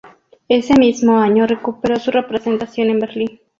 Ese 0.49 0.73
mismo 0.79 1.19
año 1.19 1.45
recuperó 1.45 1.99
su 1.99 2.09
representación 2.09 2.89
en 2.89 2.97
Berlín. 3.01 3.39